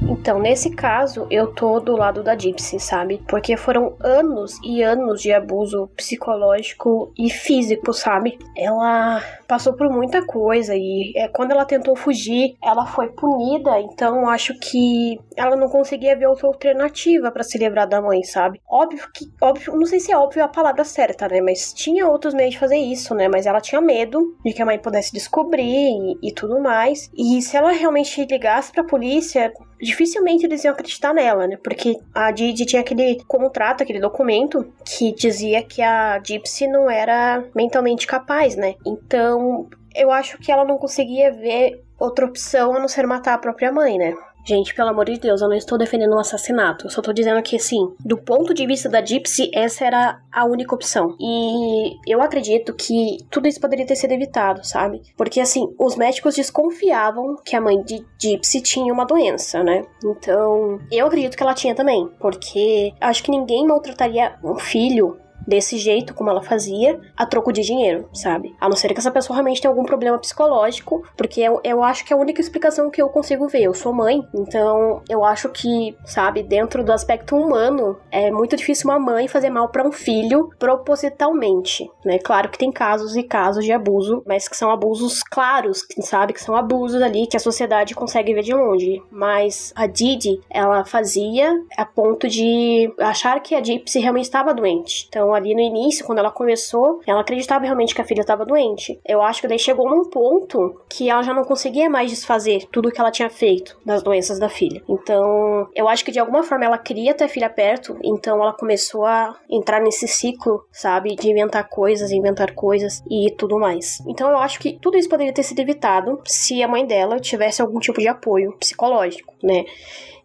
Então, 0.00 0.38
nesse 0.38 0.70
caso, 0.70 1.26
eu 1.30 1.52
tô 1.54 1.80
do 1.80 1.96
lado 1.96 2.22
da 2.22 2.36
Gypsy, 2.36 2.78
sabe? 2.78 3.22
Porque 3.28 3.56
foram 3.56 3.96
anos 4.00 4.58
e 4.62 4.82
anos 4.82 5.20
de 5.20 5.32
abuso 5.32 5.88
psicológico 5.96 7.12
e 7.18 7.30
físico, 7.30 7.92
sabe? 7.92 8.38
Ela 8.56 9.22
passou 9.46 9.74
por 9.74 9.90
muita 9.90 10.24
coisa 10.24 10.74
e 10.74 11.12
é, 11.16 11.28
quando 11.28 11.52
ela 11.52 11.64
tentou 11.64 11.94
fugir, 11.96 12.56
ela 12.62 12.86
foi 12.86 13.08
punida, 13.08 13.78
então 13.80 14.28
acho 14.28 14.58
que 14.58 15.18
ela 15.36 15.56
não 15.56 15.68
conseguia 15.68 16.16
ver 16.16 16.26
outra 16.26 16.46
alternativa 16.46 17.30
para 17.30 17.42
se 17.42 17.58
livrar 17.58 17.88
da 17.88 18.00
mãe, 18.00 18.22
sabe? 18.22 18.60
Óbvio 18.68 19.08
que, 19.14 19.26
óbvio, 19.40 19.76
não 19.76 19.86
sei 19.86 20.00
se 20.00 20.12
é 20.12 20.16
óbvio 20.16 20.44
a 20.44 20.48
palavra 20.48 20.84
certa, 20.84 21.28
né? 21.28 21.40
Mas 21.40 21.72
tinha 21.72 22.06
outros 22.06 22.34
meios 22.34 22.52
de 22.52 22.58
fazer 22.58 22.76
isso, 22.76 23.14
né? 23.14 23.28
Mas 23.28 23.46
ela 23.46 23.60
tinha 23.60 23.80
medo 23.80 24.36
de 24.44 24.52
que 24.52 24.62
a 24.62 24.66
mãe 24.66 24.78
pudesse 24.78 25.12
descobrir 25.12 25.62
e, 25.62 26.28
e 26.28 26.32
tudo 26.32 26.60
mais. 26.60 27.10
E 27.16 27.40
se 27.42 27.56
ela 27.56 27.72
realmente 27.72 28.24
ligasse 28.24 28.72
pra 28.72 28.84
polícia, 28.84 29.52
dificilmente 29.80 30.44
eles 30.44 30.64
iam 30.64 30.72
acreditar 30.72 31.12
nela, 31.12 31.46
né? 31.46 31.56
Porque 31.62 31.98
a 32.14 32.30
Didi 32.30 32.64
tinha 32.66 32.80
aquele 32.80 33.22
contrato, 33.26 33.82
aquele 33.82 34.00
documento 34.00 34.72
que 34.84 35.12
dizia 35.12 35.62
que 35.62 35.82
a 35.82 36.20
Gypsy 36.22 36.66
não 36.66 36.90
era 36.90 37.44
mentalmente 37.54 38.06
capaz, 38.06 38.56
né? 38.56 38.74
Então, 38.84 39.68
eu 39.94 40.10
acho 40.10 40.38
que 40.38 40.50
ela 40.50 40.64
não 40.64 40.78
conseguia 40.78 41.32
ver 41.32 41.82
outra 41.98 42.26
opção 42.26 42.74
a 42.74 42.80
não 42.80 42.88
ser 42.88 43.06
matar 43.06 43.34
a 43.34 43.38
própria 43.38 43.72
mãe, 43.72 43.98
né? 43.98 44.14
Gente, 44.46 44.74
pelo 44.74 44.90
amor 44.90 45.06
de 45.06 45.18
Deus, 45.18 45.40
eu 45.40 45.48
não 45.48 45.56
estou 45.56 45.78
defendendo 45.78 46.14
um 46.14 46.18
assassinato. 46.18 46.86
Eu 46.86 46.90
só 46.90 47.00
tô 47.00 47.12
dizendo 47.12 47.42
que, 47.42 47.56
assim, 47.56 47.94
do 48.04 48.18
ponto 48.18 48.52
de 48.52 48.66
vista 48.66 48.88
da 48.88 49.04
Gypsy, 49.04 49.50
essa 49.54 49.86
era 49.86 50.20
a 50.30 50.44
única 50.44 50.74
opção. 50.74 51.16
E 51.18 51.96
eu 52.06 52.20
acredito 52.20 52.74
que 52.74 53.16
tudo 53.30 53.48
isso 53.48 53.60
poderia 53.60 53.86
ter 53.86 53.96
sido 53.96 54.12
evitado, 54.12 54.64
sabe? 54.66 55.00
Porque, 55.16 55.40
assim, 55.40 55.64
os 55.78 55.96
médicos 55.96 56.34
desconfiavam 56.34 57.36
que 57.42 57.56
a 57.56 57.60
mãe 57.60 57.82
de 57.82 58.04
Gypsy 58.20 58.60
tinha 58.60 58.92
uma 58.92 59.06
doença, 59.06 59.62
né? 59.64 59.82
Então, 60.04 60.78
eu 60.92 61.06
acredito 61.06 61.36
que 61.36 61.42
ela 61.42 61.54
tinha 61.54 61.74
também. 61.74 62.06
Porque 62.20 62.92
acho 63.00 63.22
que 63.22 63.30
ninguém 63.30 63.66
maltrataria 63.66 64.36
um 64.44 64.58
filho 64.58 65.23
desse 65.46 65.78
jeito, 65.78 66.14
como 66.14 66.30
ela 66.30 66.42
fazia, 66.42 67.00
a 67.16 67.26
troco 67.26 67.52
de 67.52 67.62
dinheiro, 67.62 68.08
sabe? 68.12 68.54
A 68.60 68.68
não 68.68 68.76
ser 68.76 68.92
que 68.92 68.98
essa 68.98 69.10
pessoa 69.10 69.36
realmente 69.36 69.60
tenha 69.60 69.70
algum 69.70 69.84
problema 69.84 70.18
psicológico, 70.18 71.04
porque 71.16 71.40
eu, 71.40 71.60
eu 71.64 71.82
acho 71.82 72.04
que 72.04 72.12
é 72.12 72.16
a 72.16 72.20
única 72.20 72.40
explicação 72.40 72.90
que 72.90 73.00
eu 73.00 73.08
consigo 73.08 73.48
ver. 73.48 73.62
Eu 73.62 73.74
sou 73.74 73.92
mãe, 73.92 74.22
então 74.34 75.02
eu 75.08 75.24
acho 75.24 75.48
que, 75.48 75.96
sabe, 76.04 76.42
dentro 76.42 76.84
do 76.84 76.92
aspecto 76.92 77.36
humano, 77.36 77.98
é 78.10 78.30
muito 78.30 78.56
difícil 78.56 78.90
uma 78.90 78.98
mãe 78.98 79.28
fazer 79.28 79.50
mal 79.50 79.68
para 79.68 79.86
um 79.86 79.92
filho 79.92 80.50
propositalmente, 80.58 81.90
né? 82.04 82.18
Claro 82.18 82.48
que 82.48 82.58
tem 82.58 82.72
casos 82.72 83.16
e 83.16 83.22
casos 83.22 83.64
de 83.64 83.72
abuso, 83.72 84.22
mas 84.26 84.48
que 84.48 84.56
são 84.56 84.70
abusos 84.70 85.22
claros, 85.22 85.82
que 85.82 86.02
sabe 86.02 86.32
que 86.32 86.42
são 86.42 86.56
abusos 86.56 87.02
ali 87.02 87.26
que 87.26 87.36
a 87.36 87.40
sociedade 87.40 87.94
consegue 87.94 88.34
ver 88.34 88.42
de 88.42 88.54
longe. 88.54 89.02
Mas 89.10 89.72
a 89.76 89.86
Didi, 89.86 90.40
ela 90.50 90.84
fazia 90.84 91.52
a 91.76 91.84
ponto 91.84 92.28
de 92.28 92.92
achar 93.00 93.40
que 93.40 93.54
a 93.54 93.62
Gypsy 93.62 93.98
realmente 93.98 94.24
estava 94.24 94.54
doente. 94.54 95.06
Então 95.08 95.33
ali 95.34 95.54
no 95.54 95.60
início, 95.60 96.04
quando 96.04 96.18
ela 96.18 96.30
começou, 96.30 97.00
ela 97.06 97.20
acreditava 97.20 97.64
realmente 97.64 97.94
que 97.94 98.00
a 98.00 98.04
filha 98.04 98.20
estava 98.20 98.44
doente. 98.44 99.00
Eu 99.04 99.22
acho 99.22 99.40
que 99.40 99.48
daí 99.48 99.58
chegou 99.58 99.88
num 99.88 100.08
ponto 100.08 100.80
que 100.88 101.10
ela 101.10 101.22
já 101.22 101.32
não 101.32 101.44
conseguia 101.44 101.88
mais 101.88 102.10
desfazer 102.10 102.66
tudo 102.70 102.90
que 102.90 103.00
ela 103.00 103.10
tinha 103.10 103.30
feito 103.30 103.76
das 103.84 104.02
doenças 104.02 104.38
da 104.38 104.48
filha. 104.48 104.82
Então, 104.88 105.68
eu 105.74 105.88
acho 105.88 106.04
que 106.04 106.12
de 106.12 106.18
alguma 106.18 106.42
forma 106.42 106.64
ela 106.64 106.78
queria 106.78 107.14
ter 107.14 107.24
a 107.24 107.28
filha 107.28 107.50
perto, 107.50 107.96
então 108.02 108.42
ela 108.42 108.52
começou 108.52 109.04
a 109.04 109.36
entrar 109.50 109.80
nesse 109.80 110.06
ciclo, 110.06 110.64
sabe, 110.72 111.14
de 111.14 111.30
inventar 111.30 111.68
coisas, 111.68 112.10
inventar 112.10 112.54
coisas 112.54 113.02
e 113.10 113.30
tudo 113.32 113.58
mais. 113.58 114.00
Então, 114.06 114.30
eu 114.30 114.38
acho 114.38 114.58
que 114.58 114.78
tudo 114.80 114.96
isso 114.96 115.08
poderia 115.08 115.32
ter 115.32 115.42
sido 115.42 115.60
evitado 115.60 116.20
se 116.24 116.62
a 116.62 116.68
mãe 116.68 116.86
dela 116.86 117.18
tivesse 117.18 117.60
algum 117.60 117.78
tipo 117.78 118.00
de 118.00 118.08
apoio 118.08 118.52
psicológico, 118.58 119.34
né? 119.42 119.64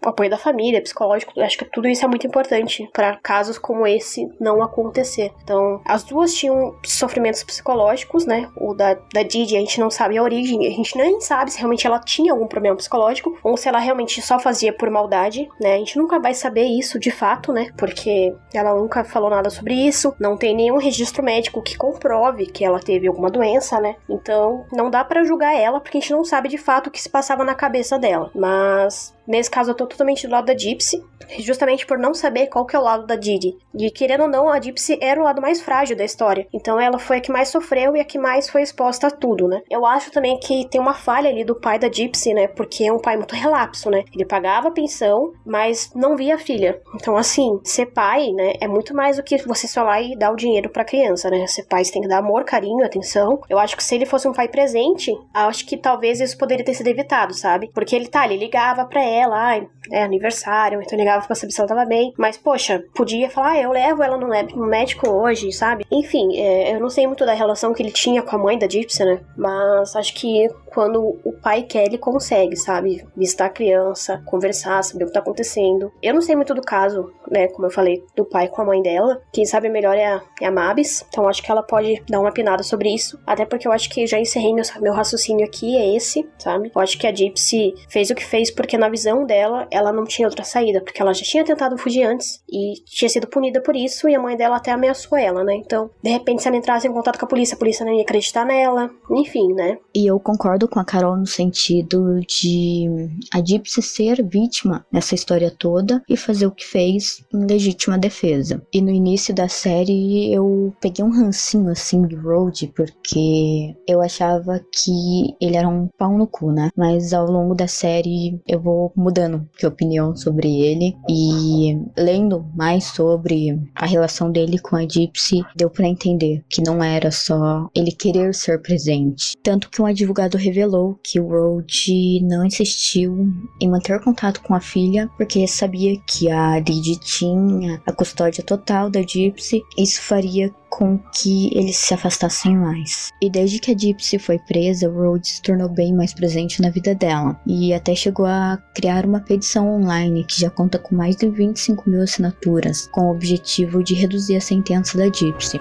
Apoio 0.01 0.29
da 0.29 0.37
família, 0.37 0.81
psicológico, 0.81 1.39
acho 1.41 1.57
que 1.57 1.65
tudo 1.65 1.87
isso 1.87 2.05
é 2.05 2.07
muito 2.07 2.25
importante 2.25 2.89
para 2.93 3.17
casos 3.17 3.57
como 3.57 3.85
esse 3.85 4.29
não 4.39 4.61
acontecer. 4.61 5.31
Então, 5.43 5.81
as 5.85 6.03
duas 6.03 6.33
tinham 6.33 6.75
sofrimentos 6.85 7.43
psicológicos, 7.43 8.25
né? 8.25 8.49
O 8.55 8.73
da, 8.73 8.95
da 9.13 9.23
Didi, 9.23 9.55
a 9.55 9.59
gente 9.59 9.79
não 9.79 9.89
sabe 9.89 10.17
a 10.17 10.23
origem, 10.23 10.67
a 10.67 10.71
gente 10.71 10.97
nem 10.97 11.19
sabe 11.19 11.51
se 11.51 11.57
realmente 11.57 11.85
ela 11.85 11.99
tinha 11.99 12.31
algum 12.31 12.47
problema 12.47 12.75
psicológico 12.75 13.37
ou 13.43 13.57
se 13.57 13.67
ela 13.67 13.79
realmente 13.79 14.21
só 14.21 14.39
fazia 14.39 14.73
por 14.73 14.89
maldade, 14.89 15.49
né? 15.59 15.75
A 15.75 15.77
gente 15.77 15.97
nunca 15.97 16.19
vai 16.19 16.33
saber 16.33 16.63
isso 16.63 16.99
de 16.99 17.11
fato, 17.11 17.51
né? 17.51 17.71
Porque 17.77 18.33
ela 18.53 18.73
nunca 18.73 19.03
falou 19.03 19.29
nada 19.29 19.49
sobre 19.49 19.73
isso, 19.73 20.13
não 20.19 20.37
tem 20.37 20.55
nenhum 20.55 20.77
registro 20.77 21.23
médico 21.23 21.61
que 21.61 21.77
comprove 21.77 22.45
que 22.45 22.63
ela 22.63 22.79
teve 22.79 23.07
alguma 23.07 23.29
doença, 23.29 23.79
né? 23.79 23.95
Então, 24.09 24.65
não 24.71 24.89
dá 24.89 25.03
para 25.03 25.23
julgar 25.23 25.55
ela 25.55 25.79
porque 25.79 25.97
a 25.97 26.01
gente 26.01 26.11
não 26.11 26.23
sabe 26.23 26.49
de 26.49 26.57
fato 26.57 26.87
o 26.87 26.91
que 26.91 27.01
se 27.01 27.09
passava 27.09 27.43
na 27.43 27.55
cabeça 27.55 27.97
dela. 27.97 28.31
Mas 28.33 29.13
Nesse 29.29 29.51
caso, 29.51 29.69
eu 29.69 29.75
tô 29.75 29.85
totalmente 29.85 30.25
do 30.25 30.31
lado 30.31 30.45
da 30.45 30.57
Gypsy, 30.57 31.03
justamente 31.37 31.85
por 31.85 31.99
não 31.99 32.15
saber 32.15 32.47
qual 32.47 32.65
que 32.65 32.75
é 32.75 32.79
o 32.79 32.83
lado 32.83 33.05
da 33.05 33.15
Didi. 33.15 33.55
E 33.77 33.91
querendo 33.91 34.21
ou 34.21 34.27
não, 34.27 34.49
a 34.49 34.59
Gypsy 34.59 34.97
era 34.99 35.21
o 35.21 35.23
lado 35.23 35.39
mais 35.39 35.61
frágil 35.61 35.95
da 35.95 36.03
história. 36.03 36.47
Então 36.51 36.79
ela 36.79 36.97
foi 36.97 37.17
a 37.17 37.21
que 37.21 37.31
mais 37.31 37.49
sofreu 37.49 37.95
e 37.95 37.99
a 37.99 38.03
que 38.03 38.17
mais 38.17 38.49
foi 38.49 38.63
exposta 38.63 39.05
a 39.05 39.11
tudo, 39.11 39.47
né? 39.47 39.61
Eu 39.69 39.85
acho 39.85 40.11
também 40.11 40.39
que 40.39 40.67
tem 40.67 40.81
uma 40.81 40.95
falha 40.95 41.29
ali 41.29 41.43
do 41.43 41.53
pai 41.53 41.77
da 41.77 41.91
Gypsy, 41.91 42.33
né? 42.33 42.47
Porque 42.47 42.85
é 42.85 42.91
um 42.91 42.97
pai 42.97 43.17
muito 43.17 43.35
relapso, 43.35 43.91
né? 43.91 44.03
Ele 44.11 44.25
pagava 44.25 44.69
a 44.69 44.71
pensão, 44.71 45.31
mas 45.45 45.91
não 45.93 46.17
via 46.17 46.33
a 46.33 46.39
filha. 46.39 46.81
Então, 46.95 47.15
assim, 47.15 47.59
ser 47.63 47.85
pai, 47.87 48.31
né? 48.31 48.53
É 48.59 48.67
muito 48.67 48.95
mais 48.95 49.17
do 49.17 49.23
que 49.23 49.37
você 49.45 49.67
só 49.67 49.83
lá 49.83 50.01
e 50.01 50.17
dar 50.17 50.31
o 50.31 50.35
dinheiro 50.35 50.69
pra 50.71 50.83
criança, 50.83 51.29
né? 51.29 51.45
Ser 51.45 51.67
pai, 51.67 51.85
você 51.85 51.91
tem 51.91 52.01
que 52.01 52.07
dar 52.07 52.17
amor, 52.17 52.43
carinho, 52.45 52.83
atenção. 52.83 53.39
Eu 53.47 53.59
acho 53.59 53.77
que 53.77 53.83
se 53.83 53.93
ele 53.93 54.07
fosse 54.07 54.27
um 54.27 54.33
pai 54.33 54.47
presente, 54.47 55.15
acho 55.35 55.67
que 55.67 55.77
talvez 55.77 56.19
isso 56.19 56.35
poderia 56.35 56.65
ter 56.65 56.73
sido 56.73 56.87
evitado, 56.87 57.35
sabe? 57.35 57.69
Porque 57.75 57.95
ele 57.95 58.07
tá, 58.07 58.25
ele 58.25 58.37
ligava 58.37 58.85
pra 58.85 59.03
ela 59.03 59.18
ai, 59.23 59.69
é 59.91 60.03
aniversário, 60.03 60.81
então 60.81 60.97
ligava 60.97 61.25
pra 61.25 61.35
saber 61.35 61.51
se 61.51 61.59
ela 61.59 61.67
tava 61.67 61.85
bem. 61.85 62.13
Mas, 62.17 62.37
poxa, 62.37 62.83
podia 62.95 63.29
falar, 63.29 63.51
ah, 63.51 63.61
eu 63.61 63.71
levo 63.71 64.03
ela 64.03 64.17
no, 64.17 64.67
médico 64.67 65.09
hoje, 65.09 65.51
sabe? 65.51 65.85
Enfim, 65.91 66.37
é, 66.37 66.75
eu 66.75 66.79
não 66.79 66.89
sei 66.89 67.07
muito 67.07 67.25
da 67.25 67.33
relação 67.33 67.73
que 67.73 67.81
ele 67.81 67.91
tinha 67.91 68.21
com 68.21 68.35
a 68.35 68.39
mãe 68.39 68.57
da 68.57 68.67
Gypsy, 68.67 69.03
né? 69.03 69.21
Mas 69.37 69.95
acho 69.95 70.13
que 70.13 70.47
quando 70.67 71.19
o 71.23 71.33
pai 71.41 71.63
quer, 71.63 71.85
ele 71.85 71.97
consegue, 71.97 72.55
sabe? 72.55 73.05
Visitar 73.15 73.45
a 73.45 73.49
criança, 73.49 74.21
conversar, 74.25 74.83
saber 74.83 75.05
o 75.05 75.07
que 75.07 75.13
tá 75.13 75.19
acontecendo. 75.19 75.91
Eu 76.01 76.13
não 76.13 76.21
sei 76.21 76.35
muito 76.35 76.53
do 76.53 76.61
caso, 76.61 77.11
né? 77.29 77.47
Como 77.47 77.65
eu 77.65 77.71
falei, 77.71 78.03
do 78.15 78.25
pai 78.25 78.47
com 78.47 78.61
a 78.61 78.65
mãe 78.65 78.81
dela. 78.81 79.21
Quem 79.33 79.45
sabe 79.45 79.69
melhor 79.69 79.95
é 79.95 80.05
a, 80.05 80.21
é 80.41 80.45
a 80.45 80.51
Mabis. 80.51 81.05
Então 81.09 81.27
acho 81.27 81.41
que 81.41 81.51
ela 81.51 81.63
pode 81.63 82.01
dar 82.09 82.19
uma 82.19 82.31
pinada 82.31 82.63
sobre 82.63 82.93
isso. 82.93 83.19
Até 83.25 83.45
porque 83.45 83.67
eu 83.67 83.71
acho 83.71 83.89
que 83.89 84.05
já 84.05 84.19
encerrei 84.19 84.53
meu, 84.53 84.63
meu 84.81 84.93
raciocínio 84.93 85.45
aqui, 85.45 85.77
é 85.77 85.95
esse, 85.95 86.27
sabe? 86.37 86.71
Eu 86.73 86.81
acho 86.81 86.97
que 86.97 87.07
a 87.07 87.13
Gypsy 87.13 87.73
fez 87.89 88.09
o 88.09 88.15
que 88.15 88.25
fez 88.25 88.51
porque 88.51 88.77
na 88.77 88.89
visão 88.89 89.25
dela, 89.25 89.67
ela 89.71 89.78
não 89.91 90.05
tinha 90.05 90.27
outra 90.27 90.43
saída. 90.43 90.81
Porque 90.81 91.01
ela 91.01 91.13
já 91.13 91.23
tinha 91.23 91.43
tentado 91.43 91.77
fugir 91.77 92.03
antes 92.03 92.43
e 92.49 92.73
tinha 92.85 93.09
sido 93.09 93.27
punida 93.27 93.61
por 93.61 93.75
isso. 93.75 94.07
E 94.07 94.15
a 94.15 94.21
mãe 94.21 94.35
dela 94.35 94.57
até 94.57 94.71
ameaçou 94.71 95.17
ela, 95.17 95.43
né? 95.43 95.55
Então, 95.55 95.89
de 96.03 96.09
repente, 96.09 96.41
se 96.41 96.47
ela 96.47 96.57
entrasse 96.57 96.87
em 96.87 96.93
contato 96.93 97.17
com 97.17 97.25
a 97.25 97.29
polícia, 97.29 97.55
a 97.55 97.59
polícia 97.59 97.85
não 97.85 97.93
ia 97.93 98.03
acreditar 98.03 98.45
nela. 98.45 98.89
Enfim, 99.11 99.53
né? 99.53 99.77
E 99.95 100.05
eu 100.05 100.19
concordo 100.19 100.67
com 100.67 100.79
a 100.79 100.85
Carol 100.85 101.17
no 101.17 101.27
sentido 101.27 102.19
de 102.21 102.87
a 103.33 103.39
Gypsy 103.43 103.81
ser 103.81 104.23
vítima 104.23 104.85
nessa 104.91 105.15
história 105.15 105.51
toda 105.51 106.03
e 106.07 106.15
fazer 106.15 106.45
o 106.45 106.51
que 106.51 106.65
fez 106.65 107.23
em 107.33 107.45
legítima 107.45 107.97
defesa. 107.97 108.61
E 108.73 108.81
no 108.81 108.89
início 108.89 109.33
da 109.33 109.47
série 109.47 110.33
eu 110.33 110.73
peguei 110.79 111.03
um 111.03 111.11
rancinho 111.11 111.69
assim 111.69 112.05
de 112.05 112.15
Road 112.15 112.71
porque 112.75 113.75
eu 113.87 114.01
achava 114.01 114.59
que 114.71 115.35
ele 115.41 115.55
era 115.55 115.67
um 115.67 115.87
pau 115.97 116.17
no 116.17 116.27
cu, 116.27 116.51
né? 116.51 116.69
Mas 116.75 117.13
ao 117.13 117.25
longo 117.25 117.55
da 117.55 117.67
série 117.67 118.39
eu 118.47 118.59
vou 118.59 118.91
mudando 118.95 119.47
opinião 119.69 120.15
sobre 120.15 120.61
ele 120.61 120.95
e 121.09 121.77
lendo 121.97 122.45
mais 122.55 122.85
sobre 122.85 123.59
a 123.75 123.85
relação 123.85 124.31
dele 124.31 124.59
com 124.59 124.75
a 124.75 124.87
Gypsy, 124.87 125.43
deu 125.55 125.69
para 125.69 125.87
entender 125.87 126.43
que 126.49 126.61
não 126.61 126.83
era 126.83 127.11
só 127.11 127.69
ele 127.75 127.91
querer 127.91 128.33
ser 128.33 128.61
presente. 128.61 129.33
Tanto 129.43 129.69
que 129.69 129.81
um 129.81 129.85
advogado 129.85 130.37
revelou 130.37 130.99
que 131.03 131.19
o 131.19 131.27
Road 131.27 132.19
não 132.23 132.45
insistiu 132.45 133.27
em 133.61 133.69
manter 133.69 134.01
contato 134.01 134.41
com 134.41 134.53
a 134.53 134.59
filha 134.59 135.09
porque 135.17 135.47
sabia 135.47 135.97
que 136.07 136.29
a 136.29 136.59
Didi 136.59 136.99
tinha 136.99 137.81
a 137.85 137.91
custódia 137.91 138.43
total 138.43 138.89
da 138.89 139.01
Gypsy. 139.01 139.61
Isso 139.77 140.01
faria 140.01 140.53
com 140.69 140.97
que 141.13 141.49
eles 141.57 141.77
se 141.77 141.93
afastassem 141.93 142.55
mais. 142.57 143.09
E 143.21 143.29
desde 143.29 143.59
que 143.59 143.71
a 143.71 143.77
Gypsy 143.77 144.19
foi 144.19 144.39
presa, 144.39 144.89
Road 144.89 145.27
se 145.27 145.41
tornou 145.41 145.69
bem 145.69 145.93
mais 145.93 146.13
presente 146.13 146.61
na 146.61 146.69
vida 146.69 146.95
dela 146.95 147.39
e 147.45 147.73
até 147.73 147.95
chegou 147.95 148.25
a 148.25 148.57
criar 148.73 149.05
uma 149.05 149.19
petição 149.19 149.67
online 149.69 150.23
que 150.23 150.39
já 150.39 150.49
conta 150.49 150.79
com 150.79 150.95
mais 150.95 151.15
de 151.15 151.29
25 151.29 151.89
mil 151.89 152.01
assinaturas, 152.01 152.87
com 152.87 153.07
o 153.07 153.11
objetivo 153.11 153.83
de 153.83 153.93
reduzir 153.93 154.37
a 154.37 154.41
sentença 154.41 154.97
da 154.97 155.05
Gypsy. 155.05 155.59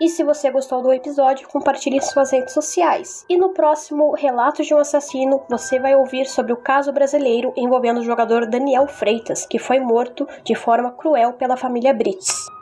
E 0.00 0.08
se 0.08 0.22
você 0.22 0.50
gostou 0.50 0.82
do 0.82 0.92
episódio, 0.92 1.48
compartilhe 1.48 1.96
em 1.96 2.00
suas 2.00 2.30
redes 2.30 2.52
sociais. 2.52 3.24
E 3.28 3.36
no 3.36 3.50
próximo 3.50 4.14
Relatos 4.14 4.66
de 4.66 4.74
um 4.74 4.78
Assassino, 4.78 5.42
você 5.48 5.78
vai 5.78 5.96
ouvir 5.96 6.26
sobre 6.26 6.52
o 6.52 6.56
caso 6.56 6.92
brasileiro 6.92 7.52
envolvendo 7.56 8.00
o 8.00 8.04
jogador 8.04 8.46
Daniel 8.46 8.86
Freitas, 8.86 9.46
que 9.46 9.58
foi 9.58 9.80
morto 9.80 10.28
de 10.44 10.54
forma 10.54 10.92
cruel 10.92 11.32
pela 11.32 11.56
família 11.56 11.94
Brits. 11.94 12.55